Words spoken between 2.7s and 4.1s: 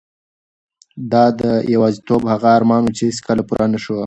و چې هیڅکله پوره نشو.